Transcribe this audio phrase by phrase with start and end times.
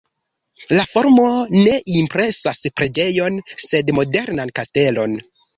[0.79, 1.25] La formo
[1.67, 5.19] ne impresas preĝejon, sed modernan kastelon.